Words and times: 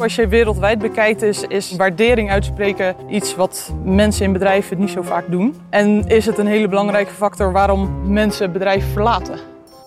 Als 0.00 0.14
je 0.14 0.28
wereldwijd 0.28 0.78
bekijkt, 0.78 1.22
is, 1.22 1.42
is 1.42 1.76
waardering 1.76 2.30
uitspreken 2.30 2.94
iets 3.08 3.34
wat 3.34 3.72
mensen 3.84 4.24
in 4.24 4.32
bedrijven 4.32 4.78
niet 4.78 4.90
zo 4.90 5.02
vaak 5.02 5.24
doen. 5.30 5.60
En 5.70 6.06
is 6.06 6.26
het 6.26 6.38
een 6.38 6.46
hele 6.46 6.68
belangrijke 6.68 7.12
factor 7.12 7.52
waarom 7.52 8.12
mensen 8.12 8.52
bedrijven 8.52 8.90
verlaten. 8.90 9.38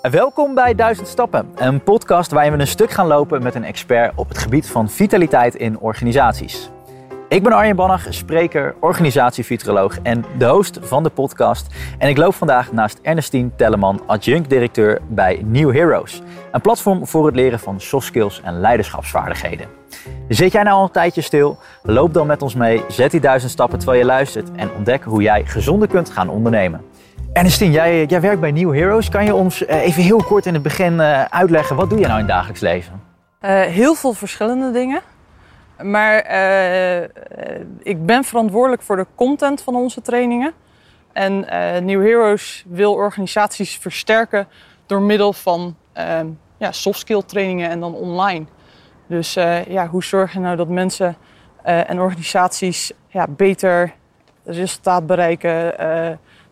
Welkom 0.02 0.54
bij 0.54 0.76
1000 0.76 1.08
Stappen, 1.08 1.50
een 1.56 1.84
podcast 1.84 2.32
waarin 2.32 2.52
we 2.54 2.60
een 2.60 2.68
stuk 2.68 2.92
gaan 2.92 3.08
lopen 3.08 3.44
met 3.44 3.56
een 3.56 3.64
expert 3.64 4.12
op 4.16 4.28
het 4.28 4.38
gebied 4.38 4.68
van 4.70 4.90
vitaliteit 4.90 5.56
in 5.56 5.80
organisaties. 5.80 6.70
Ik 7.34 7.44
ben 7.44 7.52
Arjen 7.52 7.76
Bannach, 7.76 8.06
spreker, 8.10 8.76
organisatiefuturoloog 8.80 10.00
en 10.04 10.26
de 10.38 10.46
host 10.46 10.80
van 10.82 11.04
de 11.04 11.10
podcast. 11.10 11.68
En 11.98 12.10
ik 12.10 12.18
loop 12.18 12.34
vandaag 12.34 12.72
naast 12.72 13.00
Ernestine 13.02 13.50
Telleman, 13.56 14.02
adjunct-directeur 14.06 15.02
bij 15.08 15.42
New 15.46 15.72
Heroes. 15.72 16.22
Een 16.52 16.62
platform 16.62 17.08
voor 17.08 17.26
het 17.26 17.36
leren 17.36 17.60
van 17.60 17.80
soft 17.80 18.06
skills 18.06 18.42
en 18.44 18.60
leiderschapsvaardigheden. 18.60 19.68
Zit 20.28 20.52
jij 20.52 20.64
nou 20.64 20.76
al 20.76 20.84
een 20.84 20.92
tijdje 20.92 21.22
stil? 21.22 21.58
Loop 21.84 22.14
dan 22.14 22.28
met 22.28 22.42
ons 22.42 22.56
mee, 22.56 22.84
zet 22.88 23.12
die 23.12 23.22
duizend 23.22 23.52
stappen 23.52 23.80
terwijl 23.80 24.00
je 24.00 24.06
luistert 24.06 24.52
en 24.56 24.70
ontdek 24.78 25.04
hoe 25.04 25.22
jij 25.22 25.46
gezonder 25.46 25.88
kunt 25.88 26.10
gaan 26.10 26.30
ondernemen. 26.30 26.82
Ernestine, 27.34 27.72
jij, 27.72 28.06
jij 28.06 28.22
werkt 28.22 28.42
bij 28.42 28.52
New 28.52 28.74
Heroes. 28.74 29.10
Kan 29.10 29.26
je 29.26 29.36
ons 29.36 29.66
eh, 29.66 29.82
even 29.82 30.04
heel 30.04 30.24
kort 30.24 30.46
in 30.46 30.54
het 30.54 30.64
begin 30.64 31.00
eh, 31.00 31.24
uitleggen, 31.24 31.76
wat 31.76 31.90
doe 31.90 32.00
je 32.00 32.06
nou 32.06 32.20
in 32.20 32.26
het 32.26 32.34
dagelijks 32.34 32.62
leven? 32.62 33.02
Uh, 33.42 33.62
heel 33.62 33.96
veel 33.96 34.14
verschillende 34.14 34.72
dingen. 34.72 35.02
Maar 35.82 36.32
uh, 36.32 37.02
ik 37.80 38.06
ben 38.06 38.24
verantwoordelijk 38.24 38.82
voor 38.82 38.96
de 38.96 39.08
content 39.16 39.62
van 39.62 39.76
onze 39.76 40.02
trainingen. 40.02 40.54
En 41.12 41.34
uh, 41.34 41.78
New 41.78 42.02
Heroes 42.02 42.66
wil 42.68 42.94
organisaties 42.94 43.78
versterken 43.78 44.48
door 44.86 45.02
middel 45.02 45.34
van 45.34 45.76
ehm, 45.94 46.28
ja, 46.58 46.72
soft 46.72 47.00
skill 47.00 47.22
trainingen 47.26 47.70
en 47.70 47.80
dan 47.80 47.94
online. 47.94 48.46
Dus 49.08 49.34
ja, 49.68 49.88
hoe 49.88 50.04
zorg 50.04 50.34
je 50.34 50.40
nou 50.40 50.56
dat 50.56 50.68
mensen 50.68 51.16
en 51.64 52.00
organisaties 52.00 52.92
ja, 53.08 53.28
beter 53.28 53.94
resultaat 54.44 55.08
bereiken? 55.08 55.76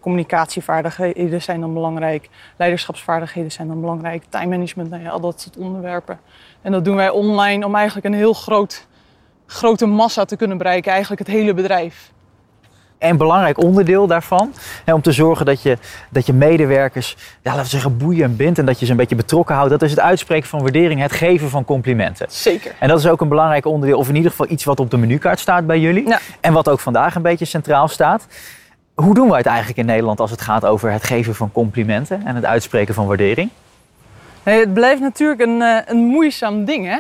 communicatievaardigheden 0.02 1.42
zijn 1.42 1.59
dan 1.59 1.73
belangrijk, 1.73 2.30
leiderschapsvaardigheden 2.58 3.52
zijn 3.52 3.67
dan 3.67 3.81
belangrijk, 3.81 4.23
time 4.30 4.45
management, 4.45 4.89
nou 4.89 5.03
ja, 5.03 5.09
al 5.09 5.19
dat 5.19 5.42
soort 5.42 5.58
onderwerpen. 5.58 6.19
En 6.61 6.72
dat 6.72 6.86
doen 6.86 6.95
wij 6.95 7.09
online 7.09 7.66
om 7.66 7.75
eigenlijk 7.75 8.05
een 8.05 8.14
heel 8.14 8.33
groot 8.33 8.88
grote 9.52 9.85
massa 9.85 10.25
te 10.25 10.35
kunnen 10.35 10.57
bereiken, 10.57 10.91
eigenlijk 10.91 11.21
het 11.27 11.35
hele 11.35 11.53
bedrijf. 11.53 12.11
En 12.97 13.17
belangrijk 13.17 13.63
onderdeel 13.63 14.08
daarvan, 14.08 14.53
hè, 14.85 14.93
om 14.93 15.02
te 15.02 15.11
zorgen 15.11 15.45
dat 15.45 15.61
je, 15.61 15.77
dat 16.09 16.25
je 16.25 16.33
medewerkers, 16.33 17.16
ja, 17.17 17.49
laten 17.49 17.61
we 17.61 17.69
zeggen, 17.69 17.97
boeien 17.97 18.35
bindt 18.35 18.59
en 18.59 18.66
dat 18.66 18.80
je 18.80 18.85
ze 18.85 18.91
een 18.91 18.97
beetje 18.97 19.16
betrokken 19.16 19.55
houdt, 19.55 19.69
dat 19.69 19.81
is 19.81 19.89
het 19.89 19.99
uitspreken 19.99 20.49
van 20.49 20.61
waardering, 20.61 21.02
het 21.02 21.11
geven 21.11 21.49
van 21.49 21.66
complimenten. 21.66 22.27
Zeker. 22.30 22.75
En 22.80 22.88
dat 22.88 22.99
is 22.99 23.08
ook 23.08 23.21
een 23.21 23.27
belangrijk 23.27 23.66
onderdeel, 23.66 23.97
of 23.97 24.09
in 24.09 24.16
ieder 24.16 24.31
geval 24.31 24.49
iets 24.49 24.63
wat 24.63 24.80
op 24.80 24.91
de 24.91 24.97
menukaart 24.97 25.39
staat 25.39 25.67
bij 25.67 25.80
jullie. 25.80 26.08
Ja. 26.08 26.19
En 26.39 26.53
wat 26.53 26.69
ook 26.69 26.80
vandaag 26.80 27.15
een 27.15 27.21
beetje 27.21 27.45
centraal 27.45 27.88
staat. 27.88 28.27
Hoe 28.93 29.13
doen 29.13 29.27
wij 29.27 29.38
het 29.38 29.47
eigenlijk 29.47 29.77
in 29.77 29.86
Nederland 29.86 30.19
als 30.19 30.31
het 30.31 30.41
gaat 30.41 30.65
over 30.65 30.91
het 30.91 31.03
geven 31.03 31.36
van 31.36 31.52
complimenten 31.52 32.25
en 32.25 32.36
het 32.36 32.45
uitspreken 32.45 32.93
van 32.93 33.08
waardering? 33.08 33.49
Nee, 34.43 34.59
het 34.59 34.73
blijft 34.73 35.02
natuurlijk 35.02 35.41
een, 35.41 35.61
eh, 35.61 35.77
een 35.86 35.97
moeizaam 35.97 36.65
ding, 36.65 36.86
hè? 36.86 36.97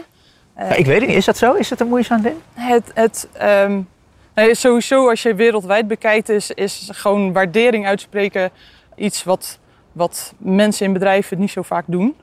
Uh, 0.59 0.77
ik 0.77 0.85
weet 0.85 0.99
het 0.99 1.07
niet, 1.07 1.17
is 1.17 1.25
dat 1.25 1.37
zo? 1.37 1.53
Is 1.53 1.69
het 1.69 1.79
een 1.79 1.87
moeizaam 1.87 2.21
ding? 2.21 2.35
Het, 2.53 2.91
het, 2.93 3.27
um, 3.41 3.89
nee, 4.35 4.55
sowieso, 4.55 5.09
als 5.09 5.23
je 5.23 5.35
wereldwijd 5.35 5.87
bekijkt, 5.87 6.29
is, 6.29 6.51
is 6.51 6.89
gewoon 6.91 7.33
waardering 7.33 7.87
uitspreken 7.87 8.51
iets 8.95 9.23
wat, 9.23 9.59
wat 9.91 10.33
mensen 10.37 10.85
in 10.85 10.93
bedrijven 10.93 11.39
niet 11.39 11.51
zo 11.51 11.61
vaak 11.61 11.83
doen. 11.87 12.15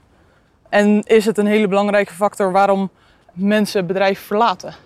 En 0.68 1.02
is 1.02 1.24
het 1.24 1.38
een 1.38 1.46
hele 1.46 1.68
belangrijke 1.68 2.12
factor 2.12 2.52
waarom 2.52 2.90
mensen 3.32 3.86
bedrijven 3.86 4.24
verlaten. 4.24 4.68
Dus 4.68 4.76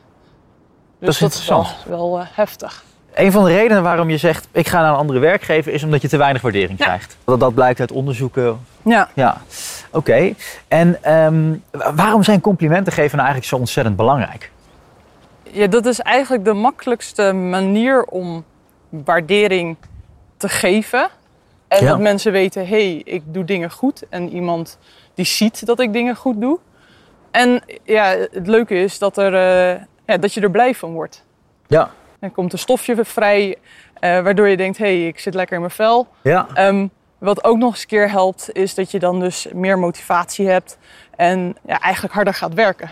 dat 0.98 1.14
is 1.14 1.20
interessant. 1.20 1.66
Dat 1.66 1.76
is 1.78 1.84
wel, 1.84 2.10
wel 2.10 2.20
uh, 2.20 2.26
heftig. 2.30 2.84
Een 3.14 3.32
van 3.32 3.44
de 3.44 3.50
redenen 3.50 3.82
waarom 3.82 4.10
je 4.10 4.16
zegt, 4.16 4.48
ik 4.52 4.68
ga 4.68 4.80
naar 4.80 4.90
een 4.90 4.96
andere 4.96 5.18
werkgever, 5.18 5.72
is 5.72 5.82
omdat 5.82 6.02
je 6.02 6.08
te 6.08 6.16
weinig 6.16 6.42
waardering 6.42 6.78
ja. 6.78 6.84
krijgt. 6.84 7.16
Dat, 7.24 7.40
dat 7.40 7.54
blijkt 7.54 7.80
uit 7.80 7.92
onderzoeken. 7.92 8.60
Ja. 8.82 9.08
ja. 9.14 9.42
Oké. 9.86 9.96
Okay. 9.96 10.36
En 10.68 11.14
um, 11.14 11.62
waarom 11.94 12.22
zijn 12.22 12.40
complimenten 12.40 12.92
geven 12.92 13.16
nou 13.16 13.20
eigenlijk 13.20 13.48
zo 13.48 13.56
ontzettend 13.56 13.96
belangrijk? 13.96 14.50
Ja, 15.42 15.66
dat 15.66 15.86
is 15.86 16.00
eigenlijk 16.00 16.44
de 16.44 16.52
makkelijkste 16.52 17.32
manier 17.32 18.04
om 18.04 18.44
waardering 18.88 19.76
te 20.36 20.48
geven. 20.48 21.08
En 21.68 21.84
Ja. 21.84 21.90
dat 21.90 22.00
mensen 22.00 22.32
weten, 22.32 22.66
hé, 22.66 22.92
hey, 22.92 23.02
ik 23.04 23.22
doe 23.26 23.44
dingen 23.44 23.70
goed. 23.70 24.02
En 24.08 24.28
iemand 24.28 24.78
die 25.14 25.24
ziet 25.24 25.66
dat 25.66 25.80
ik 25.80 25.92
dingen 25.92 26.16
goed 26.16 26.40
doe. 26.40 26.58
En 27.30 27.62
ja, 27.84 28.16
het 28.30 28.46
leuke 28.46 28.74
is 28.74 28.98
dat, 28.98 29.16
er, 29.16 29.32
uh, 29.32 29.82
ja, 30.06 30.16
dat 30.16 30.34
je 30.34 30.40
er 30.40 30.50
blij 30.50 30.74
van 30.74 30.92
wordt. 30.92 31.24
Ja. 31.66 31.90
Dan 32.22 32.32
komt 32.32 32.52
een 32.52 32.58
stofje 32.58 33.04
vrij, 33.04 33.48
uh, 33.48 33.54
waardoor 34.00 34.48
je 34.48 34.56
denkt, 34.56 34.78
hé, 34.78 34.84
hey, 34.84 35.06
ik 35.06 35.18
zit 35.18 35.34
lekker 35.34 35.54
in 35.54 35.60
mijn 35.60 35.72
vel. 35.72 36.06
Ja. 36.22 36.68
Um, 36.68 36.90
wat 37.18 37.44
ook 37.44 37.58
nog 37.58 37.70
eens 37.70 37.80
een 37.80 37.86
keer 37.86 38.10
helpt, 38.10 38.48
is 38.52 38.74
dat 38.74 38.90
je 38.90 38.98
dan 38.98 39.20
dus 39.20 39.46
meer 39.52 39.78
motivatie 39.78 40.48
hebt 40.48 40.78
en 41.16 41.56
ja, 41.66 41.80
eigenlijk 41.80 42.14
harder 42.14 42.34
gaat 42.34 42.54
werken. 42.54 42.90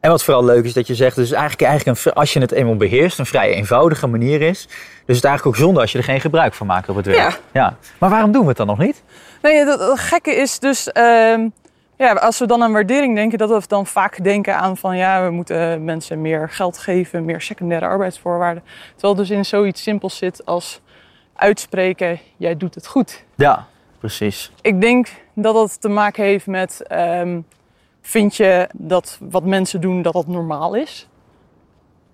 En 0.00 0.10
wat 0.10 0.24
vooral 0.24 0.44
leuk 0.44 0.64
is 0.64 0.72
dat 0.72 0.86
je 0.86 0.94
zegt, 0.94 1.16
dus 1.16 1.32
eigenlijk, 1.32 1.62
eigenlijk 1.62 1.98
een, 2.04 2.12
als 2.12 2.32
je 2.32 2.40
het 2.40 2.52
eenmaal 2.52 2.76
beheerst, 2.76 3.18
een 3.18 3.26
vrij 3.26 3.52
eenvoudige 3.54 4.06
manier 4.06 4.42
is. 4.42 4.66
Dus 4.66 4.76
het 5.06 5.16
is 5.16 5.22
eigenlijk 5.22 5.46
ook 5.46 5.64
zonde 5.64 5.80
als 5.80 5.92
je 5.92 5.98
er 5.98 6.04
geen 6.04 6.20
gebruik 6.20 6.54
van 6.54 6.66
maakt 6.66 6.88
op 6.88 6.96
het 6.96 7.06
werk. 7.06 7.18
Ja. 7.18 7.36
ja. 7.52 7.76
Maar 7.98 8.10
waarom 8.10 8.32
doen 8.32 8.42
we 8.42 8.48
het 8.48 8.56
dan 8.56 8.66
nog 8.66 8.78
niet? 8.78 9.02
Nee, 9.42 9.64
dat 9.64 9.98
gekke 9.98 10.34
is 10.34 10.58
dus, 10.58 10.88
uh, 10.92 11.46
ja, 11.96 12.12
als 12.12 12.38
we 12.38 12.46
dan 12.46 12.62
aan 12.62 12.72
waardering 12.72 13.14
denken, 13.14 13.38
dat 13.38 13.50
we 13.50 13.68
dan 13.68 13.86
vaak 13.86 14.24
denken 14.24 14.56
aan 14.56 14.76
van 14.76 14.96
ja, 14.96 15.24
we 15.24 15.30
moeten 15.30 15.84
mensen 15.84 16.20
meer 16.20 16.48
geld 16.50 16.78
geven, 16.78 17.24
meer 17.24 17.40
secundaire 17.40 17.86
arbeidsvoorwaarden. 17.86 18.62
Terwijl 18.92 19.14
het 19.14 19.26
dus 19.26 19.36
in 19.36 19.44
zoiets 19.44 19.82
simpels 19.82 20.16
zit 20.16 20.46
als 20.46 20.80
uitspreken, 21.34 22.20
jij 22.36 22.56
doet 22.56 22.74
het 22.74 22.86
goed. 22.86 23.24
Ja, 23.34 23.66
precies. 23.98 24.52
Ik 24.60 24.80
denk 24.80 25.08
dat 25.34 25.54
dat 25.54 25.80
te 25.80 25.88
maken 25.88 26.24
heeft 26.24 26.46
met, 26.46 26.82
um, 26.92 27.46
vind 28.00 28.36
je 28.36 28.68
dat 28.72 29.18
wat 29.20 29.44
mensen 29.44 29.80
doen, 29.80 30.02
dat 30.02 30.12
dat 30.12 30.26
normaal 30.26 30.74
is? 30.74 31.08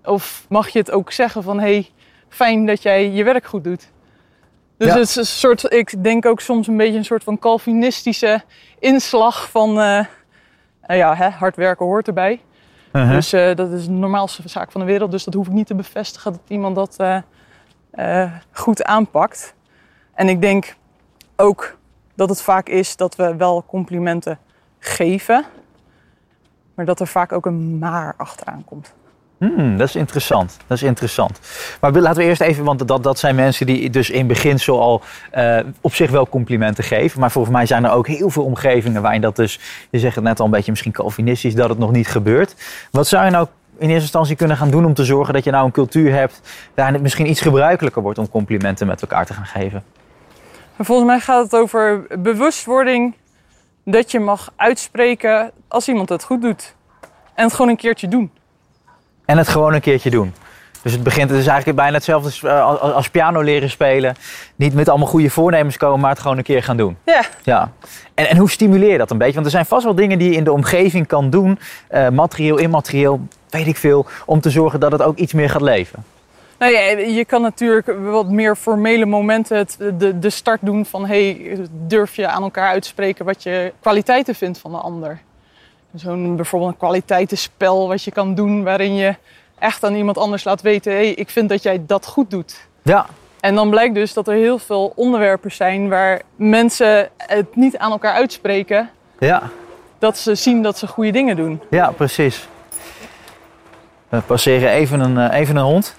Of 0.05 0.47
mag 0.49 0.69
je 0.69 0.79
het 0.79 0.91
ook 0.91 1.13
zeggen 1.13 1.43
van, 1.43 1.59
hé, 1.61 1.73
hey, 1.73 1.91
fijn 2.29 2.67
dat 2.67 2.83
jij 2.83 3.11
je 3.11 3.25
werk 3.25 3.45
goed 3.45 3.65
doet? 3.65 3.91
Dus 4.81 4.89
Ja. 4.89 4.99
het 4.99 5.09
is 5.09 5.17
een 5.17 5.27
soort, 5.27 5.73
ik 5.73 6.05
denk 6.05 6.27
ook 6.27 6.41
soms 6.41 6.67
een 6.67 6.77
beetje 6.77 6.99
een 6.99 7.05
soort 7.05 7.25
van 7.25 7.39
Calvinistische 7.39 8.43
inslag 8.79 9.51
van, 9.51 9.69
uh, 9.71 9.75
nou 9.75 10.07
ja, 10.87 11.15
hè, 11.17 11.29
hard 11.29 11.57
werken 11.57 11.87
hoort 11.87 12.07
erbij. 12.07 12.41
Uh-huh. 12.93 13.13
Dus 13.13 13.35
uh, 13.35 13.55
dat 13.55 13.71
is 13.71 13.85
de 13.85 13.91
normaalste 13.91 14.43
zaak 14.49 14.73
van 14.73 14.81
de 14.81 14.87
wereld. 14.87 15.11
Dus 15.11 15.25
dat 15.25 15.35
hoef 15.35 15.47
ik 15.47 15.53
niet 15.53 15.67
te 15.67 15.75
bevestigen 15.75 16.33
dat 16.33 16.41
iemand 16.49 16.75
dat 16.75 16.97
goed 18.53 18.85
aanpakt. 18.85 19.55
En 20.15 20.29
ik 20.29 20.41
denk 20.41 20.77
ook 21.37 21.77
dat 22.15 22.29
het 22.29 22.43
vaak 22.43 22.69
is 22.69 22.97
dat 22.97 23.17
we 23.17 23.37
wel 23.37 23.65
complimenten 23.67 24.39
geven, 24.79 25.45
maar 26.75 26.85
dat 26.85 27.01
er 27.01 27.07
vaak 27.07 27.33
ook 27.33 27.47
een 27.47 27.79
maar 27.79 28.15
achteraan 28.17 28.65
komt. 28.65 28.93
Hmm, 29.41 29.77
dat 29.77 29.89
is 29.89 29.97
interessant. 29.97 30.56
Dat 30.67 30.77
is 30.77 30.83
interessant. 30.83 31.41
Maar 31.81 31.93
laten 31.93 32.23
we 32.23 32.28
eerst 32.28 32.41
even, 32.41 32.65
want 32.65 32.89
dat, 32.89 33.03
dat 33.03 33.19
zijn 33.19 33.34
mensen 33.34 33.67
die 33.67 33.91
dus 33.91 34.11
in 34.11 34.27
beginsel 34.27 34.81
al 34.81 35.03
uh, 35.34 35.59
op 35.81 35.95
zich 35.95 36.11
wel 36.11 36.28
complimenten 36.28 36.84
geven. 36.84 37.21
Maar 37.21 37.31
volgens 37.31 37.55
mij 37.55 37.67
zijn 37.67 37.84
er 37.84 37.91
ook 37.91 38.06
heel 38.06 38.31
veel 38.31 38.45
omgevingen 38.45 39.03
waarin 39.03 39.21
dat 39.21 39.37
dus, 39.37 39.61
je 39.91 39.99
zegt 39.99 40.15
het 40.15 40.25
net 40.25 40.39
al 40.39 40.45
een 40.45 40.51
beetje 40.51 40.71
misschien 40.71 40.93
Calvinistisch, 40.93 41.55
dat 41.55 41.69
het 41.69 41.78
nog 41.78 41.93
niet 41.93 42.09
gebeurt. 42.09 42.55
Wat 42.91 43.06
zou 43.06 43.25
je 43.25 43.31
nou 43.31 43.47
in 43.78 43.87
eerste 43.87 44.03
instantie 44.03 44.37
kunnen 44.37 44.56
gaan 44.56 44.71
doen 44.71 44.84
om 44.84 44.95
te 44.95 45.05
zorgen 45.05 45.34
dat 45.34 45.45
je 45.45 45.51
nou 45.51 45.65
een 45.65 45.72
cultuur 45.72 46.12
hebt 46.12 46.41
waarin 46.75 46.95
het 46.95 47.03
misschien 47.03 47.31
iets 47.31 47.41
gebruikelijker 47.41 48.03
wordt 48.03 48.19
om 48.19 48.28
complimenten 48.28 48.87
met 48.87 49.03
elkaar 49.03 49.27
te 49.27 49.33
gaan 49.33 49.47
geven? 49.47 49.83
Volgens 50.78 51.09
mij 51.09 51.21
gaat 51.21 51.43
het 51.45 51.55
over 51.55 52.07
bewustwording 52.19 53.15
dat 53.84 54.11
je 54.11 54.21
mag 54.21 54.53
uitspreken 54.57 55.51
als 55.69 55.89
iemand 55.89 56.09
het 56.09 56.25
goed 56.25 56.42
doet. 56.42 56.75
En 57.34 57.45
het 57.45 57.54
gewoon 57.54 57.71
een 57.71 57.77
keertje 57.77 58.09
doen. 58.09 58.31
En 59.30 59.38
het 59.38 59.48
gewoon 59.48 59.74
een 59.74 59.80
keertje 59.80 60.10
doen. 60.10 60.34
Dus 60.82 60.92
het 60.92 61.03
begint, 61.03 61.30
het 61.30 61.38
is 61.38 61.47
eigenlijk 61.47 61.78
bijna 61.78 61.94
hetzelfde 61.94 62.50
als, 62.50 62.80
als 62.80 63.10
piano 63.10 63.41
leren 63.41 63.71
spelen. 63.71 64.15
Niet 64.56 64.74
met 64.74 64.88
allemaal 64.88 65.06
goede 65.06 65.30
voornemens 65.30 65.77
komen, 65.77 66.00
maar 66.00 66.10
het 66.10 66.18
gewoon 66.18 66.36
een 66.36 66.42
keer 66.42 66.62
gaan 66.62 66.77
doen. 66.77 66.97
Ja. 67.04 67.24
ja. 67.42 67.72
En, 68.15 68.28
en 68.28 68.36
hoe 68.36 68.50
stimuleer 68.50 68.91
je 68.91 68.98
dat 68.98 69.10
een 69.10 69.18
beetje? 69.18 69.34
Want 69.34 69.47
er 69.47 69.53
zijn 69.53 69.66
vast 69.66 69.84
wel 69.84 69.94
dingen 69.94 70.18
die 70.18 70.30
je 70.30 70.36
in 70.36 70.44
de 70.44 70.53
omgeving 70.53 71.06
kan 71.06 71.30
doen, 71.30 71.59
uh, 71.91 72.09
materieel, 72.09 72.56
immaterieel, 72.56 73.21
weet 73.48 73.66
ik 73.66 73.77
veel, 73.77 74.06
om 74.27 74.41
te 74.41 74.50
zorgen 74.50 74.80
dat 74.80 74.92
het 74.92 75.03
ook 75.03 75.16
iets 75.16 75.32
meer 75.32 75.50
gaat 75.50 75.62
leven. 75.62 76.04
Nou 76.59 76.72
ja, 76.72 76.80
je 76.98 77.24
kan 77.24 77.42
natuurlijk 77.42 77.92
wat 78.03 78.28
meer 78.28 78.56
formele 78.56 79.06
momenten 79.06 79.56
het, 79.56 79.77
de, 79.98 80.18
de 80.18 80.30
start 80.30 80.60
doen 80.62 80.86
van 80.86 81.06
hey, 81.06 81.59
durf 81.71 82.16
je 82.16 82.28
aan 82.28 82.42
elkaar 82.42 82.68
uit 82.68 82.82
te 82.82 82.88
spreken 82.88 83.24
wat 83.24 83.42
je 83.42 83.72
kwaliteiten 83.80 84.34
vindt 84.34 84.59
van 84.59 84.71
de 84.71 84.78
ander. 84.78 85.21
Zo'n 85.95 86.37
bijvoorbeeld 86.37 86.72
een 86.72 86.78
kwaliteitenspel 86.78 87.89
wat 87.89 88.03
je 88.03 88.10
kan 88.10 88.34
doen 88.34 88.63
waarin 88.63 88.95
je 88.95 89.15
echt 89.59 89.84
aan 89.84 89.95
iemand 89.95 90.19
anders 90.19 90.45
laat 90.45 90.60
weten, 90.60 90.92
hey, 90.92 91.10
ik 91.10 91.31
vind 91.31 91.48
dat 91.48 91.63
jij 91.63 91.83
dat 91.87 92.07
goed 92.07 92.31
doet. 92.31 92.69
Ja. 92.83 93.07
En 93.41 93.54
dan 93.54 93.71
blijkt 93.71 93.95
dus 93.95 94.13
dat 94.13 94.28
er 94.28 94.34
heel 94.34 94.59
veel 94.59 94.92
onderwerpen 94.97 95.53
zijn 95.53 95.89
waar 95.89 96.22
mensen 96.37 97.09
het 97.16 97.57
niet 97.57 97.78
aan 97.78 97.91
elkaar 97.91 98.15
uitspreken. 98.15 98.91
Ja. 99.19 99.42
Dat 99.98 100.19
ze 100.19 100.34
zien 100.34 100.63
dat 100.63 100.78
ze 100.78 100.87
goede 100.87 101.10
dingen 101.10 101.37
doen. 101.37 101.60
Ja, 101.71 101.91
precies. 101.91 102.48
We 104.09 104.21
passeren 104.21 104.71
even 104.71 105.01
een, 105.01 105.31
eh, 105.31 105.39
even 105.39 105.57
een 105.57 105.65
hond. 105.65 105.95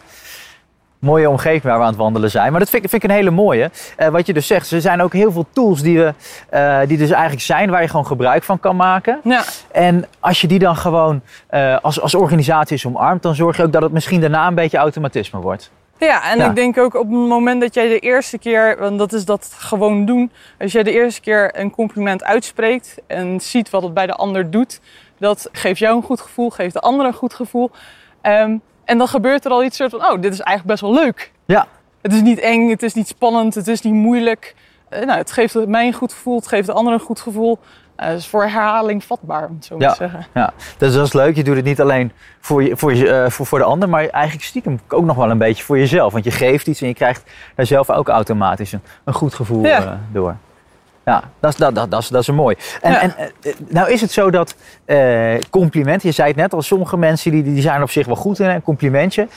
Mooie 1.01 1.29
omgeving 1.29 1.63
waar 1.63 1.75
we 1.77 1.81
aan 1.81 1.87
het 1.89 1.97
wandelen 1.97 2.31
zijn. 2.31 2.51
Maar 2.51 2.59
dat 2.59 2.69
vind, 2.69 2.83
ik- 2.83 2.89
vind 2.89 3.03
ik 3.03 3.09
een 3.09 3.15
hele 3.15 3.29
mooie. 3.31 3.71
Eh, 3.97 4.07
wat 4.07 4.25
je 4.25 4.33
dus 4.33 4.47
zegt, 4.47 4.71
er 4.71 4.81
zijn 4.81 5.01
ook 5.01 5.13
heel 5.13 5.31
veel 5.31 5.45
tools 5.53 5.81
die, 5.81 5.97
we, 5.97 6.13
eh, 6.49 6.79
die 6.87 6.97
dus 6.97 7.09
eigenlijk 7.11 7.41
zijn 7.41 7.69
waar 7.69 7.81
je 7.81 7.87
gewoon 7.87 8.05
gebruik 8.05 8.43
van 8.43 8.59
kan 8.59 8.75
maken. 8.75 9.19
Ja, 9.23 9.43
En 9.71 10.05
als 10.19 10.41
je 10.41 10.47
die 10.47 10.59
dan 10.59 10.75
gewoon 10.75 11.21
eh, 11.47 11.77
als, 11.81 12.01
als 12.01 12.15
organisatie 12.15 12.75
is 12.75 12.85
omarmt, 12.85 13.21
dan 13.23 13.35
zorg 13.35 13.57
je 13.57 13.63
ook 13.63 13.71
dat 13.71 13.81
het 13.81 13.91
misschien 13.91 14.21
daarna 14.21 14.47
een 14.47 14.55
beetje 14.55 14.77
automatisme 14.77 15.39
wordt. 15.39 15.71
ja 15.97 16.31
en 16.31 16.37
Ja. 16.37 16.49
ik 16.49 16.55
denk 16.55 16.77
ook 16.77 16.93
op 16.95 17.01
het 17.09 17.27
moment 17.29 17.61
dat 17.61 17.73
jij 17.73 17.87
de 17.87 17.99
eerste 17.99 18.37
keer, 18.37 18.75
want 18.79 18.99
dat 18.99 19.13
is 19.13 19.25
dat 19.25 19.53
gewoon 19.57 20.05
doen, 20.05 20.31
als 20.59 20.71
jij 20.71 20.83
de 20.83 20.91
eerste 20.91 21.21
keer 21.21 21.59
een 21.59 21.71
compliment 21.71 22.23
uitspreekt 22.23 22.95
en 23.07 23.39
ziet 23.41 23.69
wat 23.69 23.83
het 23.83 23.93
bij 23.93 24.05
de 24.07 24.13
ander 24.15 24.51
doet, 24.51 24.79
dat 25.19 25.49
geeft 25.51 25.79
jou 25.79 25.95
een 25.95 26.03
goed 26.03 26.21
gevoel, 26.21 26.49
geeft 26.49 26.73
de 26.73 26.79
ander 26.79 27.05
een 27.05 27.13
goed 27.13 27.33
gevoel. 27.33 27.71
Ehm, 28.21 28.55
en 28.85 28.97
dan 28.97 29.07
gebeurt 29.07 29.45
er 29.45 29.51
al 29.51 29.63
iets 29.63 29.77
soort 29.77 29.91
van, 29.91 29.99
oh, 29.99 30.21
dit 30.21 30.33
is 30.33 30.39
eigenlijk 30.39 30.67
best 30.67 30.81
wel 30.81 31.03
leuk. 31.03 31.31
Ja, 31.45 31.67
Het 32.01 32.13
is 32.13 32.21
niet 32.21 32.39
eng, 32.39 32.69
het 32.69 32.83
is 32.83 32.93
niet 32.93 33.07
spannend, 33.07 33.55
het 33.55 33.67
is 33.67 33.81
niet 33.81 33.93
moeilijk. 33.93 34.55
Eh, 34.89 35.05
nou, 35.05 35.17
het 35.17 35.31
geeft 35.31 35.65
mij 35.67 35.87
een 35.87 35.93
goed 35.93 36.13
gevoel, 36.13 36.35
het 36.35 36.47
geeft 36.47 36.67
de 36.67 36.73
ander 36.73 36.93
een 36.93 36.99
goed 36.99 37.19
gevoel. 37.19 37.59
Eh, 37.95 38.07
het 38.07 38.17
is 38.17 38.27
voor 38.27 38.41
herhaling 38.43 39.03
vatbaar, 39.03 39.47
om 39.47 39.55
het 39.55 39.65
zo 39.65 39.77
maar 39.77 39.87
Ja. 39.87 39.91
te 39.91 39.97
zeggen. 39.97 40.25
ja. 40.33 40.53
Dus 40.77 40.93
dat 40.93 41.05
is 41.05 41.13
leuk. 41.13 41.35
Je 41.35 41.43
doet 41.43 41.55
het 41.55 41.65
niet 41.65 41.81
alleen 41.81 42.11
voor, 42.39 42.63
je, 42.63 42.77
voor, 42.77 42.93
je, 42.93 43.09
eh, 43.09 43.29
voor, 43.29 43.45
voor 43.45 43.59
de 43.59 43.65
ander, 43.65 43.89
maar 43.89 44.07
eigenlijk 44.07 44.45
stiekem 44.45 44.79
ook 44.87 45.05
nog 45.05 45.15
wel 45.15 45.29
een 45.29 45.37
beetje 45.37 45.63
voor 45.63 45.77
jezelf. 45.77 46.13
Want 46.13 46.23
je 46.23 46.31
geeft 46.31 46.67
iets 46.67 46.81
en 46.81 46.87
je 46.87 46.93
krijgt 46.93 47.23
daar 47.55 47.65
zelf 47.65 47.89
ook 47.89 48.07
automatisch 48.09 48.71
een, 48.71 48.81
een 49.03 49.13
goed 49.13 49.33
gevoel 49.33 49.63
Ja. 49.65 49.83
eh, 49.83 49.91
door. 50.11 50.35
Ja, 51.11 51.23
dat 51.39 51.51
is, 51.51 51.57
dat, 51.57 51.75
dat, 51.75 51.91
dat, 51.91 52.01
is, 52.01 52.07
dat 52.07 52.21
is 52.21 52.29
mooi. 52.29 52.55
En, 52.81 52.91
Ja. 52.91 53.01
en 53.01 53.15
eh, 53.17 53.53
nou 53.67 53.91
is 53.91 54.01
het 54.01 54.11
zo 54.11 54.29
dat 54.31 54.55
eh, 54.85 55.33
complimenten, 55.49 56.07
je 56.09 56.15
zei 56.15 56.27
het 56.27 56.37
net 56.37 56.53
al, 56.53 56.61
sommige 56.61 56.97
mensen 56.97 57.31
die, 57.31 57.43
die 57.43 57.61
zijn 57.61 57.81
op 57.81 57.89
zich 57.91 58.05
wel 58.05 58.15
goed 58.15 58.39
in 58.39 58.49
een 58.49 58.61
complimentje. 58.61 59.27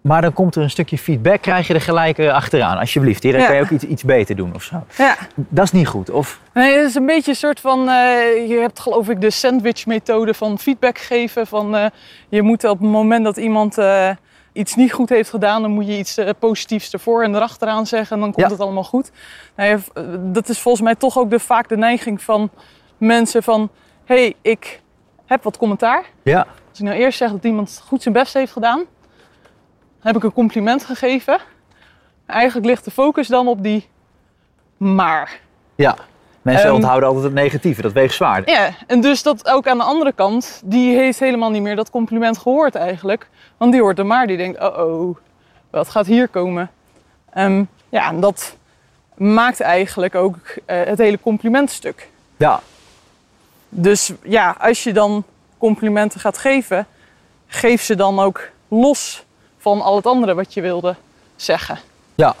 Maar 0.00 0.22
dan 0.22 0.32
komt 0.32 0.54
er 0.56 0.62
een 0.62 0.70
stukje 0.70 0.98
feedback, 0.98 1.42
krijg 1.42 1.66
je 1.66 1.74
er 1.74 1.80
gelijk 1.80 2.18
eh, 2.18 2.32
achteraan. 2.32 2.78
Alsjeblieft, 2.78 3.22
hier 3.22 3.38
Ja. 3.38 3.46
kan 3.46 3.54
je 3.56 3.62
ook 3.62 3.70
iets, 3.70 3.84
iets 3.84 4.02
beter 4.04 4.36
doen 4.36 4.54
of 4.54 4.62
zo. 4.62 4.84
Ja. 4.98 5.16
Dat 5.34 5.64
is 5.64 5.72
niet 5.72 5.86
goed. 5.86 6.10
Of, 6.10 6.40
Nee, 6.54 6.76
het 6.78 6.88
is 6.88 6.94
een 6.94 7.06
beetje 7.06 7.30
een 7.30 7.36
soort 7.36 7.60
van. 7.60 7.78
je 8.48 8.58
hebt 8.60 8.80
geloof 8.80 9.08
ik 9.08 9.20
de 9.20 9.30
sandwich-methode 9.30 10.34
van 10.34 10.58
feedback 10.58 10.98
geven. 10.98 11.46
Van, 11.46 11.90
je 12.28 12.42
moet 12.42 12.64
op 12.64 12.78
het 12.78 12.88
moment 12.88 13.24
dat 13.24 13.36
iemand 13.36 13.78
iets 14.52 14.74
niet 14.74 14.92
goed 14.92 15.08
heeft 15.08 15.30
gedaan, 15.30 15.62
dan 15.62 15.70
moet 15.70 15.86
je 15.86 15.98
iets 15.98 16.16
eh, 16.18 16.30
positiefs 16.38 16.92
ervoor 16.92 17.22
en 17.22 17.34
erachteraan 17.34 17.86
zeggen. 17.86 18.16
En 18.16 18.22
dan 18.22 18.32
komt 18.32 18.46
Ja. 18.46 18.52
het 18.52 18.60
allemaal 18.60 18.84
goed. 18.84 19.10
Nou 19.56 19.68
ja, 19.68 19.78
eh, 19.94 20.04
dat 20.20 20.48
is 20.48 20.60
volgens 20.60 20.84
mij 20.84 20.94
toch 20.94 21.18
ook 21.18 21.30
de, 21.30 21.38
vaak 21.38 21.68
de 21.68 21.76
neiging 21.76 22.22
van 22.22 22.50
mensen 22.98 23.42
van. 23.42 23.70
hé, 24.04 24.14
hey, 24.14 24.34
ik 24.42 24.80
heb 25.26 25.42
wat 25.42 25.56
commentaar. 25.56 26.04
ja, 26.22 26.46
Als 26.70 26.78
ik 26.80 26.84
nou 26.86 26.96
eerst 26.98 27.18
zeg 27.18 27.30
dat 27.30 27.44
iemand 27.44 27.82
goed 27.86 28.02
zijn 28.02 28.14
best 28.14 28.34
heeft 28.34 28.52
gedaan, 28.52 28.82
heb 30.00 30.16
ik 30.16 30.22
een 30.22 30.32
compliment 30.32 30.84
gegeven. 30.84 31.38
Eigenlijk 32.26 32.66
ligt 32.66 32.84
de 32.84 32.90
focus 32.90 33.28
dan 33.28 33.48
op 33.48 33.62
die 33.62 33.88
maar. 34.76 35.40
ja. 35.74 35.96
Mensen 36.42 36.66
Ehm, 36.66 36.74
onthouden 36.74 37.08
altijd 37.08 37.24
het 37.24 37.34
negatieve, 37.34 37.82
dat 37.82 37.92
weegt 37.92 38.14
zwaarder. 38.14 38.50
Ja, 38.54 38.70
en 38.86 39.00
dus 39.00 39.22
dat 39.22 39.48
ook 39.48 39.66
aan 39.66 39.78
de 39.78 39.84
andere 39.84 40.12
kant, 40.12 40.62
die 40.64 40.96
heeft 40.96 41.18
helemaal 41.18 41.50
niet 41.50 41.62
meer 41.62 41.76
dat 41.76 41.90
compliment 41.90 42.38
gehoord 42.38 42.74
eigenlijk. 42.74 43.28
Want 43.56 43.72
die 43.72 43.80
hoort 43.80 43.98
er 43.98 44.06
maar, 44.06 44.26
die 44.26 44.36
denkt, 44.36 44.60
oh 44.60 44.78
oh, 44.78 45.16
wat 45.70 45.88
gaat 45.88 46.06
hier 46.06 46.28
komen? 46.28 46.70
Ehm, 47.32 47.64
ja, 47.88 48.08
en 48.08 48.20
dat 48.20 48.56
maakt 49.14 49.60
eigenlijk 49.60 50.14
ook 50.14 50.36
eh, 50.64 50.82
het 50.84 50.98
hele 50.98 51.20
complimentstuk. 51.20 52.08
Ja, 52.36 52.60
Dus 53.68 54.12
ja, 54.22 54.56
als 54.58 54.84
je 54.84 54.92
dan 54.92 55.24
complimenten 55.58 56.20
gaat 56.20 56.38
geven, 56.38 56.86
geef 57.46 57.82
ze 57.82 57.94
dan 57.94 58.20
ook 58.20 58.48
los 58.68 59.24
van 59.58 59.80
al 59.82 59.96
het 59.96 60.06
andere 60.06 60.34
wat 60.34 60.54
je 60.54 60.60
wilde 60.60 60.96
zeggen. 61.36 61.78
Ja, 62.14 62.34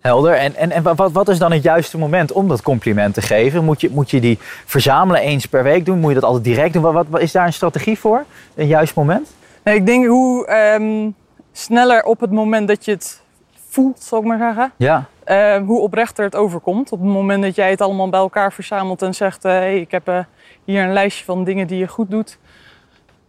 helder. 0.00 0.34
En, 0.34 0.54
en, 0.54 0.70
en 0.70 0.82
wat, 0.82 1.12
wat 1.12 1.28
is 1.28 1.38
dan 1.38 1.52
het 1.52 1.62
juiste 1.62 1.98
moment 1.98 2.32
om 2.32 2.48
dat 2.48 2.62
compliment 2.62 3.14
te 3.14 3.22
geven? 3.22 3.64
Moet 3.64 3.80
je, 3.80 3.90
moet 3.90 4.10
je 4.10 4.20
die 4.20 4.38
verzamelen 4.64 5.20
eens 5.20 5.46
per 5.46 5.62
week 5.62 5.84
doen? 5.84 5.98
Moet 5.98 6.08
je 6.08 6.14
dat 6.14 6.24
altijd 6.24 6.44
direct 6.44 6.72
doen? 6.72 6.82
Wat, 6.82 6.92
wat, 6.92 7.06
wat 7.08 7.20
is 7.20 7.32
daar 7.32 7.46
een 7.46 7.52
strategie 7.52 7.98
voor? 7.98 8.24
Een 8.54 8.66
juist 8.66 8.94
moment? 8.94 9.28
Nee, 9.64 9.74
ik 9.74 9.86
denk 9.86 10.06
hoe 10.06 10.46
ehm, 10.46 11.10
sneller 11.52 12.04
op 12.04 12.20
het 12.20 12.30
moment 12.30 12.68
dat 12.68 12.84
je 12.84 12.90
het 12.90 13.20
voelt, 13.68 14.02
zal 14.02 14.18
ik 14.18 14.24
maar 14.24 14.38
zeggen, 14.38 14.72
Ja, 14.76 15.08
eh, 15.24 15.56
hoe 15.66 15.80
oprechter 15.80 16.24
het 16.24 16.36
overkomt. 16.36 16.92
Op 16.92 17.00
het 17.00 17.08
moment 17.08 17.42
dat 17.42 17.54
jij 17.54 17.70
het 17.70 17.80
allemaal 17.80 18.08
bij 18.08 18.20
elkaar 18.20 18.52
verzamelt 18.52 19.02
en 19.02 19.14
zegt: 19.14 19.42
hé, 19.42 19.50
hey, 19.50 19.80
ik 19.80 19.90
heb 19.90 20.08
eh, 20.08 20.18
hier 20.64 20.82
een 20.82 20.92
lijstje 20.92 21.24
van 21.24 21.44
dingen 21.44 21.66
die 21.66 21.78
je 21.78 21.88
goed 21.88 22.10
doet, 22.10 22.38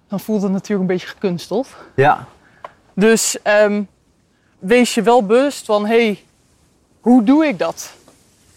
dan 0.07 0.19
voelt 0.19 0.41
het 0.41 0.51
natuurlijk 0.51 0.81
een 0.81 0.95
beetje 0.95 1.07
gekunsteld. 1.07 1.67
ja, 1.95 2.25
Dus 2.95 3.41
ehm, 3.41 3.83
wees 4.59 4.93
je 4.93 5.01
wel 5.01 5.25
bewust 5.25 5.65
van: 5.65 5.85
hé, 5.85 6.05
hey, 6.05 6.23
hoe 7.01 7.23
doe 7.23 7.45
ik 7.45 7.59
dat? 7.59 7.91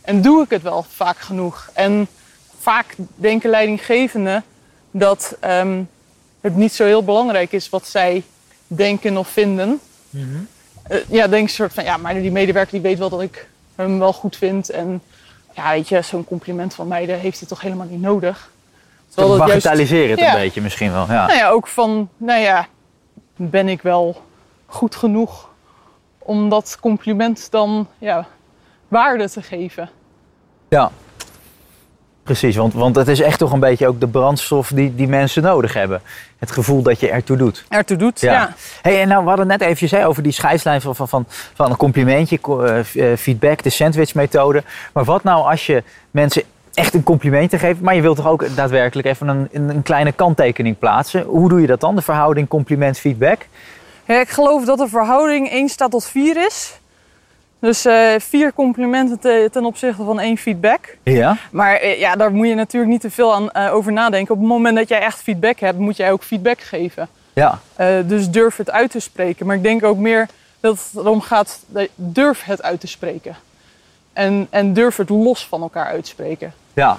En 0.03 0.23
doe 0.23 0.43
ik 0.43 0.51
het 0.51 0.63
wel 0.63 0.83
vaak 0.89 1.19
genoeg? 1.19 1.71
En 1.73 2.07
vaak 2.61 2.95
denken 3.15 3.51
leidinggevenden 3.51 4.45
dat 4.91 5.37
ehm, 5.41 5.83
het 6.41 6.57
niet 6.57 6.73
zo 6.73 6.85
heel 6.85 7.05
belangrijk 7.05 7.53
is 7.53 7.69
wat 7.69 7.87
zij 7.87 8.23
denken 8.67 9.17
of 9.17 9.29
vinden. 9.29 9.81
Eh, 10.83 10.99
ja, 11.09 11.27
denk 11.27 11.43
een 11.43 11.55
soort 11.55 11.73
van, 11.73 11.85
ja, 11.85 11.97
maar 11.97 12.15
die 12.15 12.33
medewerker 12.33 12.73
die 12.73 12.81
weet 12.81 12.99
wel 12.99 13.09
dat 13.09 13.21
ik 13.23 13.49
hem 13.75 13.99
wel 13.99 14.13
goed 14.13 14.37
vind. 14.37 14.71
En 14.71 15.03
ja, 15.55 15.71
weet 15.71 15.89
je, 15.89 16.03
zo'n 16.03 16.25
compliment 16.25 16.75
van 16.75 16.89
mij, 16.89 17.05
heeft 17.05 17.39
hij 17.39 17.49
toch 17.49 17.61
helemaal 17.61 17.87
niet 17.87 18.01
nodig. 18.01 18.51
Terwijl 19.09 19.37
dat 19.39 19.47
bagatelliseren 19.47 20.11
het 20.11 20.19
Ja. 20.19 20.35
een 20.35 20.41
beetje 20.41 20.61
misschien 20.61 20.93
wel. 20.93 21.07
Ja. 21.07 21.27
nou 21.27 21.39
ja, 21.39 21.49
ook 21.49 21.67
van, 21.67 22.09
nou 22.17 22.41
ja, 22.41 22.69
ben 23.37 23.69
ik 23.69 23.83
wel 23.83 24.23
goed 24.67 24.95
genoeg 24.97 25.49
om 26.25 26.49
dat 26.49 26.77
compliment 26.81 27.51
dan 27.51 27.89
ja, 27.99 28.27
waarde 28.89 29.31
te 29.31 29.43
geven? 29.43 29.91
ja. 30.69 30.91
Precies, 32.23 32.57
want, 32.57 32.75
want 32.75 32.97
het 32.97 33.09
is 33.09 33.21
echt 33.21 33.39
toch 33.39 33.53
een 33.53 33.61
beetje 33.61 33.87
ook 33.89 34.01
de 34.01 34.07
brandstof 34.09 34.69
die, 34.75 34.95
die 34.95 35.09
mensen 35.09 35.43
nodig 35.43 35.73
hebben. 35.75 36.01
Het 36.39 36.51
gevoel 36.51 36.83
dat 36.83 37.01
je 37.01 37.11
ertoe 37.11 37.37
doet. 37.37 37.65
Ertoe 37.69 37.97
doet, 37.97 38.21
Ja. 38.21 38.33
ja. 38.33 38.55
Hey, 38.83 39.01
en 39.03 39.09
nou, 39.09 39.23
we 39.23 39.29
hadden 39.29 39.47
net 39.47 39.61
even 39.61 39.89
zei 39.89 40.05
over 40.07 40.23
die 40.23 40.33
scheidslijn 40.33 40.81
van, 40.81 40.97
van, 40.97 41.09
van, 41.09 41.25
van 41.55 41.71
een 41.71 41.77
complimentje, 41.77 42.41
co- 42.41 42.63
eh, 42.63 42.79
eh, 43.13 43.19
feedback, 43.19 43.63
de 43.63 43.71
sandwichmethode. 43.71 44.63
Maar 44.93 45.05
wat 45.05 45.23
nou 45.23 45.51
als 45.51 45.67
je 45.67 45.83
mensen 46.11 46.43
echt 46.75 46.95
een 46.95 47.03
complimentje 47.03 47.59
geeft, 47.59 47.81
maar 47.81 47.95
je 47.95 48.01
wilt 48.03 48.17
toch 48.17 48.29
ook 48.29 48.57
daadwerkelijk 48.57 49.09
even 49.09 49.29
een, 49.29 49.49
een, 49.53 49.69
een 49.69 49.83
kleine 49.83 50.13
kanttekening 50.13 50.79
plaatsen? 50.79 51.23
Hoe 51.23 51.49
doe 51.49 51.61
je 51.61 51.67
dat 51.67 51.81
dan, 51.81 51.97
de 51.97 52.03
verhouding 52.03 52.49
compliment-feedback? 52.49 53.47
Ja, 54.07 54.21
ik 54.21 54.29
geloof 54.29 54.65
dat 54.65 54.79
de 54.79 54.89
verhouding 54.89 55.51
1 55.51 55.69
staat 55.69 55.91
tot 55.91 56.05
4 56.07 56.47
is. 56.47 56.79
Dus 57.59 57.85
eh, 57.85 58.15
vier 58.19 58.53
complimenten 58.53 59.19
te- 59.21 59.49
ten 59.53 59.65
opzichte 59.65 60.05
van 60.05 60.21
één 60.21 60.37
feedback. 60.37 60.97
Ja. 61.03 61.37
Maar 61.51 61.75
eh, 61.77 61.99
ja, 61.99 62.17
daar 62.17 62.33
moet 62.33 62.49
je 62.49 62.55
natuurlijk 62.55 62.93
niet 62.93 63.01
te 63.01 63.11
veel 63.11 63.35
aan, 63.35 63.51
eh, 63.51 63.75
over 63.75 63.93
nadenken. 63.93 64.35
Op 64.35 64.41
het 64.41 64.49
moment 64.49 64.77
dat 64.77 64.89
jij 64.89 65.01
echt 65.01 65.23
feedback 65.23 65.59
hebt, 65.59 65.79
moet 65.79 65.97
jij 65.97 66.13
ook 66.13 66.23
feedback 66.23 66.61
geven. 66.61 67.09
Ja, 67.33 67.59
dus 68.07 68.31
durf 68.31 68.57
het 68.57 68.71
uit 68.71 68.91
te 68.91 69.01
spreken. 69.01 69.47
Maar 69.47 69.57
ik 69.57 69.63
denk 69.63 69.85
ook 69.85 69.97
meer 69.97 70.29
dat 70.61 70.73
het 70.93 71.03
erom 71.05 71.21
gaat, 71.21 71.61
dat- 71.67 71.89
durf 71.95 72.45
het 72.45 72.63
uit 72.63 72.81
te 72.81 72.87
spreken. 72.87 73.37
En, 74.13 74.47
en 74.51 74.73
durf 74.73 74.97
het 74.97 75.09
los 75.09 75.47
van 75.47 75.63
elkaar 75.63 75.87
uitspreken. 75.87 76.53
ja, 76.73 76.99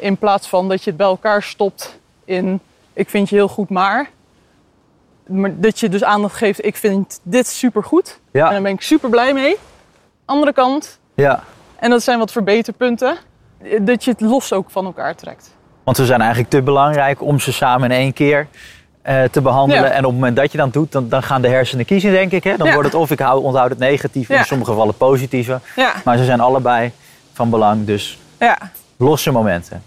in 0.00 0.16
plaats 0.16 0.48
van 0.48 0.68
dat 0.68 0.82
je 0.84 0.88
het 0.90 0.98
bij 0.98 1.06
elkaar 1.06 1.42
stopt 1.42 1.98
in, 2.24 2.60
ik 2.92 3.08
vind 3.10 3.28
je 3.28 3.34
heel 3.36 3.48
goed, 3.48 3.68
maar. 3.68 4.08
Maar 5.30 5.60
dat 5.60 5.80
je 5.80 5.88
dus 5.88 6.04
aandacht 6.04 6.36
geeft, 6.36 6.64
ik 6.64 6.76
vind 6.76 7.20
dit 7.22 7.46
supergoed. 7.46 8.20
En 8.32 8.40
ja, 8.40 8.50
daar 8.50 8.62
ben 8.62 8.72
ik 8.72 8.80
super 8.80 9.10
blij 9.10 9.32
mee. 9.32 9.56
Andere 10.24 10.52
kant, 10.52 10.98
ja. 11.14 11.42
en 11.78 11.90
dat 11.90 12.02
zijn 12.02 12.18
wat 12.18 12.32
verbeterpunten, 12.32 13.16
dat 13.80 14.04
je 14.04 14.10
het 14.10 14.20
los 14.20 14.52
ook 14.52 14.70
van 14.70 14.84
elkaar 14.84 15.14
trekt. 15.14 15.54
Want 15.84 15.96
ze 15.96 16.04
zijn 16.04 16.20
eigenlijk 16.20 16.50
te 16.50 16.62
belangrijk 16.62 17.22
om 17.22 17.40
ze 17.40 17.52
samen 17.52 17.90
in 17.90 17.96
één 17.96 18.12
keer 18.12 18.46
eh, 19.02 19.22
te 19.22 19.40
behandelen. 19.40 19.84
Ja. 19.84 19.90
En 19.90 19.98
op 19.98 20.10
het 20.10 20.14
moment 20.14 20.36
dat 20.36 20.52
je 20.52 20.58
dat 20.58 20.72
doet, 20.72 20.92
dan, 20.92 21.08
dan 21.08 21.22
gaan 21.22 21.42
de 21.42 21.48
hersenen 21.48 21.84
kiezen, 21.84 22.10
denk 22.10 22.32
ik. 22.32 22.44
Hè? 22.44 22.56
Dan 22.56 22.66
Ja. 22.66 22.72
wordt 22.72 22.88
het 22.88 23.00
of 23.00 23.10
ik 23.10 23.18
hou, 23.18 23.42
onthoud 23.42 23.70
het 23.70 23.78
negatieve, 23.78 24.34
in 24.34 24.44
sommige 24.44 24.70
gevallen 24.70 24.90
het 24.90 24.98
positieve. 25.08 25.60
Maar 26.04 26.16
ze 26.16 26.24
zijn 26.24 26.40
allebei 26.40 26.92
van 27.32 27.50
belang, 27.50 27.86
dus 27.86 28.18
ja. 28.38 28.58
losse 28.96 29.30
momenten. 29.30 29.82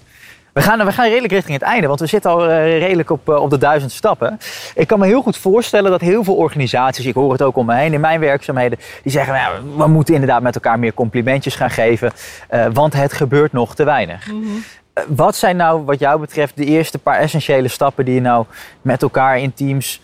We 0.54 0.62
gaan, 0.62 0.86
we 0.86 0.92
gaan 0.92 1.08
redelijk 1.08 1.34
richting 1.34 1.54
het 1.60 1.68
einde, 1.68 1.88
want 1.88 2.00
we 2.00 2.06
zitten 2.06 2.32
al 2.32 2.50
eh, 2.50 2.78
redelijk 2.80 3.10
op, 3.10 3.30
eh, 3.30 3.42
op 3.42 3.50
de 3.50 3.58
duizend 3.58 3.92
stappen. 3.92 4.40
Ik 4.76 4.88
kan 4.88 5.00
me 5.00 5.06
heel 5.06 5.22
goed 5.22 5.38
voorstellen 5.38 5.92
dat 5.92 6.02
heel 6.02 6.24
veel 6.24 6.36
organisaties, 6.36 7.06
ik 7.06 7.14
hoor 7.14 7.32
het 7.32 7.42
ook 7.42 7.56
om 7.56 7.66
me 7.66 7.76
heen 7.76 7.94
in 7.94 8.00
mijn 8.00 8.20
werkzaamheden, 8.20 8.80
die 9.04 9.12
zeggen, 9.12 9.34
nou, 9.34 9.78
we 9.78 9.88
moeten 9.88 10.14
inderdaad 10.14 10.42
met 10.42 10.56
elkaar 10.56 10.80
meer 10.80 10.94
complimentjes 10.94 11.56
gaan 11.56 11.70
geven, 11.70 12.12
eh, 12.48 12.66
want 12.74 12.94
het 12.94 13.14
gebeurt 13.14 13.52
nog 13.52 13.76
te 13.76 13.84
weinig. 13.84 14.28
Eh, 14.28 15.04
Wat 15.08 15.36
zijn 15.36 15.56
nou, 15.56 15.84
wat 15.84 16.00
jou 16.00 16.20
betreft, 16.20 16.58
de 16.58 16.66
eerste 16.66 16.98
paar 17.00 17.20
essentiële 17.20 17.68
stappen 17.68 18.06
die 18.06 18.14
je 18.14 18.22
nou 18.22 18.46
met 18.82 19.02
elkaar 19.02 19.40
in 19.40 19.54
teams 19.54 20.02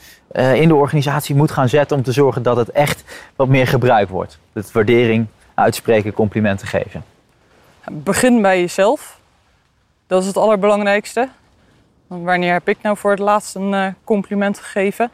in 0.53 0.67
de 0.67 0.75
organisatie 0.75 1.35
moet 1.35 1.51
gaan 1.51 1.69
zetten 1.69 1.97
om 1.97 2.03
te 2.03 2.11
zorgen 2.11 2.43
dat 2.43 2.57
het 2.57 2.69
echt 2.71 3.03
wat 3.35 3.47
meer 3.47 3.67
gebruikt 3.67 4.09
wordt? 4.09 4.39
Dat 4.53 4.71
waardering, 4.71 5.25
uitspreken, 5.53 6.13
complimenten 6.13 6.67
geven. 6.67 7.03
Begin 7.91 8.41
bij 8.41 8.59
jezelf. 8.59 9.18
Dat 10.09 10.21
is 10.21 10.27
het 10.27 10.37
allerbelangrijkste. 10.37 11.27
Want 12.07 12.25
wanneer 12.25 12.53
heb 12.53 12.67
ik 12.69 12.77
nou 12.81 12.97
voor 12.97 13.11
het 13.11 13.19
laatst 13.19 13.55
een 13.55 13.73
eh, 13.73 13.85
compliment 14.03 14.59
gegeven? 14.59 15.09
Dat 15.09 15.13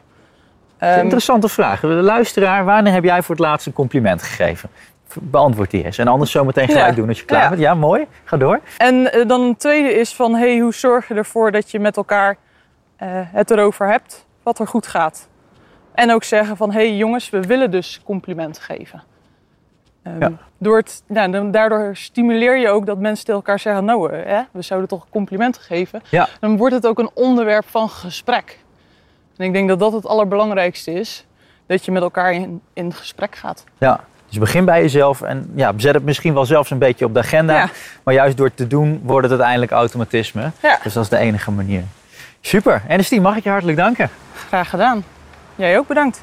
is 0.78 0.86
een 0.88 0.92
Ehm, 0.94 1.02
interessante 1.02 1.48
vraag. 1.48 1.80
De 1.80 1.86
luisteraar, 1.86 2.64
wanneer 2.64 2.92
heb 2.92 3.04
jij 3.04 3.22
voor 3.22 3.34
het 3.34 3.44
laatst 3.44 3.66
een 3.66 3.72
compliment 3.72 4.22
gegeven? 4.22 4.68
Beantwoord 5.20 5.70
die 5.70 5.84
eens. 5.84 5.98
En 5.98 6.08
anders 6.08 6.30
zometeen 6.30 6.68
gelijk 6.68 6.86
Ja. 6.88 6.92
doen 6.94 7.08
als 7.08 7.18
je 7.18 7.24
klaar 7.24 7.42
Ja. 7.42 7.48
bent. 7.48 7.60
Ja, 7.60 7.74
mooi. 7.74 8.06
Ga 8.24 8.36
door. 8.36 8.60
En 8.78 9.12
eh, 9.12 9.28
dan 9.28 9.40
een 9.40 9.56
tweede 9.56 9.94
is 9.94 10.14
van, 10.14 10.34
hey, 10.34 10.58
hoe 10.58 10.74
zorg 10.74 11.08
je 11.08 11.14
ervoor 11.14 11.52
dat 11.52 11.70
je 11.70 11.78
met 11.80 11.96
elkaar 11.96 12.36
eh, 12.96 13.08
het 13.12 13.50
erover 13.50 13.88
hebt 13.90 14.26
wat 14.42 14.58
er 14.58 14.66
goed 14.66 14.86
gaat? 14.86 15.28
En 15.94 16.12
ook 16.12 16.24
zeggen 16.24 16.56
van, 16.56 16.72
hey 16.72 16.96
jongens, 16.96 17.30
we 17.30 17.40
willen 17.40 17.70
dus 17.70 18.00
complimenten 18.04 18.62
geven. 18.62 19.02
Ehm, 20.06 20.20
Ja. 20.20 20.32
door 20.58 20.76
het, 20.76 21.02
nou, 21.06 21.30
dan, 21.30 21.50
daardoor 21.50 21.90
stimuleer 21.96 22.58
je 22.58 22.68
ook 22.68 22.86
dat 22.86 22.98
mensen 22.98 23.24
tegen 23.24 23.40
elkaar 23.40 23.58
zeggen, 23.58 23.84
nou, 23.84 24.12
eh, 24.12 24.26
hè, 24.26 24.40
we 24.50 24.62
zouden 24.62 24.88
toch 24.88 25.06
complimenten 25.10 25.62
geven. 25.62 26.02
Ja. 26.10 26.28
Dan 26.40 26.56
wordt 26.56 26.74
het 26.74 26.86
ook 26.86 26.98
een 26.98 27.10
onderwerp 27.14 27.64
van 27.68 27.88
gesprek. 27.88 28.58
En 29.36 29.44
ik 29.44 29.52
denk 29.52 29.68
dat 29.68 29.78
dat 29.78 29.92
het 29.92 30.06
allerbelangrijkste 30.06 30.92
is, 30.92 31.26
dat 31.66 31.84
je 31.84 31.92
met 31.92 32.02
elkaar 32.02 32.32
in, 32.32 32.60
in 32.72 32.92
gesprek 32.94 33.34
gaat. 33.36 33.64
Ja. 33.78 34.00
Dus 34.28 34.38
begin 34.38 34.64
bij 34.64 34.80
jezelf 34.80 35.22
en 35.22 35.52
ja, 35.54 35.72
zet 35.76 35.94
het 35.94 36.04
misschien 36.04 36.34
wel 36.34 36.44
zelfs 36.44 36.70
een 36.70 36.78
beetje 36.78 37.04
op 37.04 37.14
de 37.14 37.20
agenda. 37.20 37.56
Ja. 37.56 37.68
Maar 38.02 38.14
juist 38.14 38.36
door 38.36 38.46
het 38.46 38.56
te 38.56 38.66
doen 38.66 39.00
wordt 39.04 39.22
het 39.22 39.30
uiteindelijk 39.30 39.72
automatisme. 39.72 40.50
Ja. 40.62 40.78
Dus 40.82 40.92
dat 40.92 41.02
is 41.02 41.08
de 41.08 41.16
enige 41.16 41.50
manier. 41.50 41.82
Super. 42.40 42.82
Ernestine, 42.88 43.20
mag 43.20 43.36
ik 43.36 43.42
je 43.44 43.50
hartelijk 43.50 43.78
danken. 43.78 44.10
Graag 44.48 44.70
gedaan. 44.70 45.04
Jij 45.54 45.78
ook 45.78 45.86
bedankt. 45.86 46.22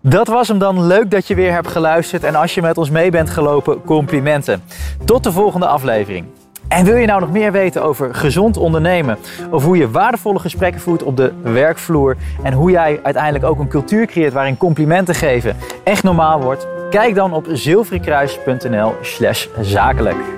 Dat 0.00 0.28
was 0.28 0.48
hem 0.48 0.58
dan. 0.58 0.86
Leuk 0.86 1.10
dat 1.10 1.26
je 1.26 1.34
weer 1.34 1.52
hebt 1.52 1.68
geluisterd. 1.68 2.24
En 2.24 2.34
als 2.34 2.54
je 2.54 2.62
met 2.62 2.78
ons 2.78 2.90
mee 2.90 3.10
bent 3.10 3.30
gelopen, 3.30 3.84
complimenten. 3.84 4.62
Tot 5.04 5.24
de 5.24 5.32
volgende 5.32 5.66
aflevering. 5.66 6.26
En 6.68 6.84
wil 6.84 6.96
je 6.96 7.06
nou 7.06 7.20
nog 7.20 7.32
meer 7.32 7.52
weten 7.52 7.82
over 7.82 8.14
gezond 8.14 8.56
ondernemen? 8.56 9.18
Of 9.50 9.64
hoe 9.64 9.76
je 9.76 9.90
waardevolle 9.90 10.38
gesprekken 10.38 10.80
voert 10.80 11.02
op 11.02 11.16
de 11.16 11.32
werkvloer? 11.42 12.16
En 12.42 12.52
hoe 12.52 12.70
jij 12.70 13.00
uiteindelijk 13.02 13.44
ook 13.44 13.58
een 13.58 13.68
cultuur 13.68 14.06
creëert 14.06 14.32
waarin 14.32 14.56
complimenten 14.56 15.14
geven 15.14 15.56
echt 15.84 16.02
normaal 16.02 16.40
wordt? 16.40 16.66
Kijk 16.90 17.14
dan 17.14 17.32
op 17.32 17.46
zilverenkruis.nl 17.52 18.94
slash 19.02 19.46
zakelijk. 19.60 20.37